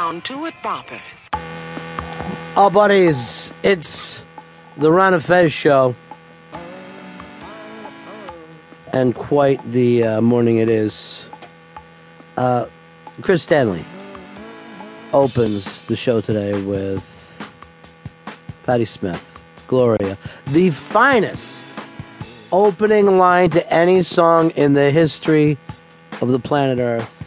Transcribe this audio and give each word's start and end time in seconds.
on 0.00 0.22
to 0.22 0.46
it, 0.46 0.54
boppers. 0.62 1.00
Oh, 2.56 2.70
buddies, 2.72 3.52
it's 3.62 4.22
the 4.76 4.90
Ron 4.90 5.14
and 5.14 5.24
Fez 5.24 5.52
show. 5.52 5.94
And 8.92 9.14
quite 9.14 9.60
the 9.70 10.04
uh, 10.04 10.20
morning 10.20 10.58
it 10.58 10.68
is. 10.68 11.26
Uh, 12.36 12.66
Chris 13.22 13.42
Stanley 13.42 13.84
opens 15.12 15.82
the 15.82 15.94
show 15.94 16.20
today 16.20 16.60
with 16.62 17.04
Patti 18.64 18.84
Smith, 18.84 19.40
Gloria. 19.68 20.18
The 20.48 20.70
finest 20.70 21.66
opening 22.50 23.18
line 23.18 23.50
to 23.50 23.72
any 23.72 24.02
song 24.02 24.50
in 24.50 24.72
the 24.72 24.90
history 24.90 25.56
of 26.20 26.28
the 26.28 26.38
planet 26.40 26.80
Earth. 26.80 27.19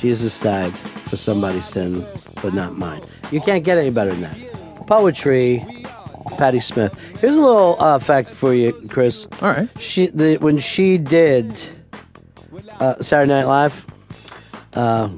Jesus 0.00 0.38
died 0.38 0.76
for 0.76 1.16
somebody's 1.16 1.66
sins, 1.66 2.26
but 2.42 2.54
not 2.54 2.76
mine. 2.76 3.02
You 3.30 3.40
can't 3.40 3.64
get 3.64 3.78
any 3.78 3.90
better 3.90 4.10
than 4.10 4.22
that. 4.22 4.86
Poetry, 4.86 5.64
Patti 6.38 6.60
Smith. 6.60 6.92
Here's 7.20 7.36
a 7.36 7.40
little 7.40 7.76
uh, 7.78 7.98
fact 7.98 8.30
for 8.30 8.54
you, 8.54 8.72
Chris. 8.88 9.26
All 9.42 9.48
right. 9.48 9.68
She 9.78 10.06
the, 10.08 10.38
when 10.38 10.58
she 10.58 10.98
did 10.98 11.54
uh, 12.80 13.00
Saturday 13.02 13.32
Night 13.32 13.44
Live. 13.44 13.86
Uh, 14.72 15.10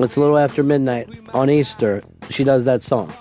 it's 0.00 0.16
a 0.16 0.20
little 0.20 0.38
after 0.38 0.62
midnight 0.62 1.08
on 1.32 1.50
Easter. 1.50 2.02
She 2.30 2.44
does 2.44 2.64
that 2.64 2.82
song. 2.82 3.12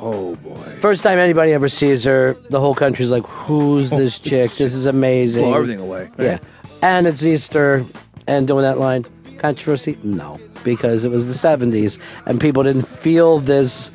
Oh 0.00 0.34
boy. 0.36 0.56
First 0.80 1.02
time 1.02 1.18
anybody 1.18 1.52
ever 1.52 1.68
sees 1.68 2.04
her, 2.04 2.34
the 2.48 2.58
whole 2.58 2.74
country's 2.74 3.10
like, 3.10 3.24
"Who's 3.24 3.90
this 3.90 4.18
chick? 4.18 4.52
This 4.52 4.74
is 4.74 4.86
amazing." 4.86 5.44
Blow 5.44 5.54
everything 5.54 5.80
away. 5.80 6.10
Yeah, 6.18 6.38
and 6.82 7.06
it's 7.06 7.22
Easter, 7.22 7.84
and 8.26 8.46
doing 8.46 8.62
that 8.62 8.78
line, 8.78 9.04
controversy? 9.40 9.98
No, 10.04 10.38
because 10.64 11.04
it 11.04 11.10
was 11.10 11.26
the 11.26 11.32
'70s, 11.48 11.98
and 12.26 12.40
people 12.40 12.62
didn't 12.62 12.86
feel 12.86 13.40
this 13.40 13.90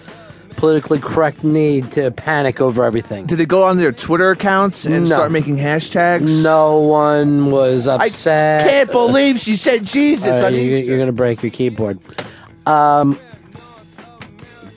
politically 0.58 1.00
correct 1.00 1.44
need 1.44 1.92
to 1.92 2.10
panic 2.12 2.62
over 2.62 2.84
everything. 2.86 3.26
Did 3.26 3.38
they 3.40 3.46
go 3.46 3.64
on 3.64 3.78
their 3.78 3.92
Twitter 3.92 4.32
accounts 4.32 4.86
and 4.86 5.02
No. 5.10 5.16
start 5.16 5.32
making 5.32 5.58
hashtags? 5.58 6.44
No 6.44 6.80
one 6.80 7.52
was 7.52 7.88
upset. 7.88 8.02
I 8.02 8.06
upset. 8.06 8.68
can't 8.70 8.92
believe 8.92 9.38
she 9.40 9.56
said 9.58 9.84
Jesus 9.84 10.24
All 10.24 10.32
right, 10.32 10.44
on 10.46 10.54
you, 10.54 10.62
Easter. 10.62 10.90
you're 10.90 10.98
gonna 10.98 11.12
break 11.12 11.44
your 11.44 11.52
keyboard. 11.52 12.00
Um, 12.66 13.20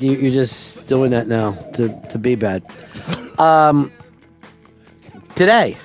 you, 0.01 0.13
you're 0.13 0.33
just 0.33 0.85
doing 0.87 1.11
that 1.13 1.29
now 1.29 1.53
to, 1.75 1.89
to 2.11 2.19
be 2.19 2.35
bad. 2.35 2.63
Um, 3.39 3.93
today 5.37 5.77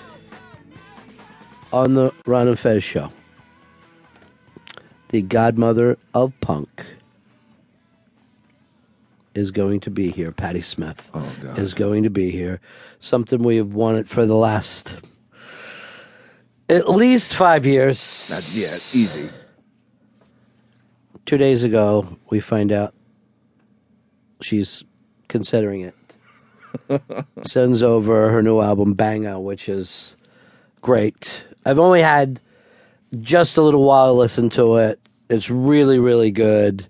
on 1.71 1.93
the 1.93 2.11
Ron 2.25 2.47
and 2.47 2.57
Fez 2.59 2.83
show, 2.83 3.09
the 5.13 5.21
godmother 5.21 5.95
of 6.15 6.33
punk 6.41 6.83
is 9.35 9.51
going 9.51 9.79
to 9.79 9.91
be 9.91 10.09
here. 10.09 10.31
Patti 10.31 10.61
Smith 10.61 11.11
Oh, 11.13 11.23
is 11.55 11.75
going 11.75 12.01
to 12.01 12.09
be 12.09 12.31
here. 12.31 12.59
Something 12.99 13.43
we 13.43 13.57
have 13.57 13.75
wanted 13.75 14.09
for 14.09 14.25
the 14.25 14.35
last 14.35 14.95
at 16.67 16.89
least 16.89 17.35
five 17.35 17.63
years. 17.67 18.27
That's, 18.27 18.57
yeah, 18.57 18.73
easy. 18.99 19.29
two 21.27 21.37
days 21.37 21.61
ago, 21.63 22.17
we 22.31 22.39
find 22.39 22.71
out 22.71 22.95
she's 24.41 24.83
considering 25.27 25.81
it. 25.81 27.15
Sends 27.45 27.83
over 27.83 28.31
her 28.31 28.41
new 28.41 28.61
album, 28.61 28.95
Banga, 28.95 29.39
which 29.39 29.69
is 29.69 30.15
great. 30.81 31.45
I've 31.67 31.77
only 31.77 32.01
had 32.01 32.41
just 33.21 33.57
a 33.57 33.61
little 33.61 33.83
while 33.83 34.07
to 34.07 34.13
listen 34.13 34.49
to 34.51 34.77
it. 34.77 34.99
It's 35.29 35.49
really, 35.49 35.99
really 35.99 36.31
good. 36.31 36.87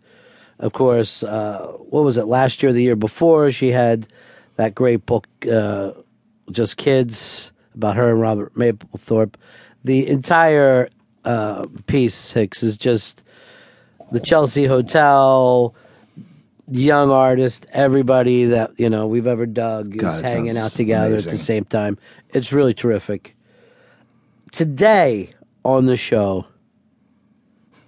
Of 0.59 0.73
course, 0.73 1.23
uh, 1.23 1.67
what 1.77 2.03
was 2.03 2.17
it, 2.17 2.25
last 2.25 2.63
year, 2.63 2.71
the 2.71 2.83
year 2.83 2.95
before, 2.95 3.51
she 3.51 3.69
had 3.69 4.07
that 4.55 4.75
great 4.75 5.05
book, 5.05 5.27
uh, 5.51 5.91
Just 6.51 6.77
Kids, 6.77 7.51
about 7.75 7.95
her 7.95 8.11
and 8.11 8.21
Robert 8.21 8.53
Mapplethorpe. 8.55 9.35
The 9.83 10.07
entire 10.07 10.89
uh, 11.25 11.65
piece, 11.87 12.15
Six, 12.15 12.63
is 12.63 12.77
just 12.77 13.23
the 14.11 14.19
Chelsea 14.19 14.65
Hotel, 14.65 15.73
young 16.69 17.11
artist, 17.11 17.65
everybody 17.71 18.45
that 18.45 18.71
you 18.77 18.89
know 18.89 19.07
we've 19.07 19.27
ever 19.27 19.45
dug 19.45 19.97
God, 19.97 20.15
is 20.15 20.21
hanging 20.21 20.57
out 20.57 20.71
together 20.71 21.15
at 21.15 21.23
the 21.23 21.37
same 21.37 21.65
time. 21.65 21.97
It's 22.29 22.53
really 22.53 22.73
terrific. 22.73 23.35
Today 24.51 25.33
on 25.63 25.85
the 25.85 25.97
show, 25.97 26.45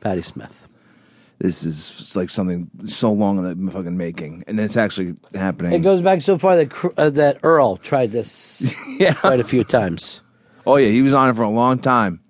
Patti 0.02 0.22
Smith. 0.22 0.66
This 1.40 1.66
is 1.66 2.16
like 2.16 2.30
something 2.30 2.70
so 2.86 3.12
long 3.12 3.38
in 3.38 3.66
the 3.66 3.72
fucking 3.72 3.98
making, 3.98 4.46
and 4.48 4.60
it's 4.60 4.78
actually 4.78 5.16
happening. 5.34 5.74
It 5.74 5.80
goes 5.80 6.02
back 6.02 6.22
so 6.22 6.38
far 6.38 6.56
that 6.56 6.94
uh, 6.98 7.10
that 7.12 7.40
Earl 7.44 7.78
tried 7.78 8.14
this 8.14 8.64
yeah. 8.88 9.14
quite 9.14 9.42
a 9.42 9.44
few 9.44 9.66
times. 9.66 10.22
Oh 10.66 10.78
yeah, 10.78 10.90
he 10.90 11.02
was 11.02 11.14
on 11.14 11.30
it 11.30 11.36
for 11.36 11.44
a 11.44 11.50
long 11.50 11.80
time. 11.80 12.22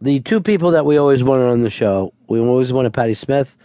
The 0.00 0.20
two 0.20 0.40
people 0.40 0.70
that 0.70 0.86
we 0.86 0.96
always 0.96 1.24
wanted 1.24 1.46
on 1.46 1.62
the 1.62 1.70
show, 1.70 2.14
we 2.28 2.38
always 2.38 2.72
wanted 2.72 2.94
Patti 2.94 3.14
Smith, 3.14 3.56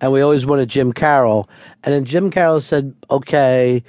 and 0.00 0.12
we 0.12 0.20
always 0.20 0.44
wanted 0.44 0.68
Jim 0.68 0.92
Carroll. 0.92 1.48
And 1.82 1.94
then 1.94 2.04
Jim 2.04 2.30
Carroll 2.30 2.60
said, 2.60 2.94
"Okay, 3.10 3.82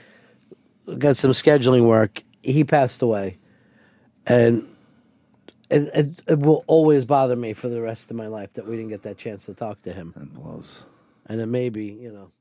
got 0.98 1.18
some 1.18 1.32
scheduling 1.32 1.86
work." 1.86 2.24
He 2.44 2.64
passed 2.64 3.02
away, 3.02 3.38
and 4.26 4.66
it, 5.72 5.90
it, 5.94 6.22
it 6.28 6.40
will 6.40 6.64
always 6.68 7.06
bother 7.06 7.36
me 7.36 7.54
for 7.54 7.70
the 7.70 7.82
rest 7.82 8.12
of 8.12 8.18
my 8.18 8.28
life 8.28 8.54
that 8.54 8.68
we 8.68 8.76
didn't 8.76 8.90
get 8.90 9.04
that 9.04 9.18
chance 9.18 9.46
to 9.46 9.54
talk 9.54 9.82
to 9.84 9.94
him. 9.94 10.14
That 10.18 10.34
blows. 10.34 10.84
And 11.28 11.40
it 11.40 11.46
may 11.46 11.70
be, 11.70 11.86
you 11.86 12.12
know, 12.12 12.32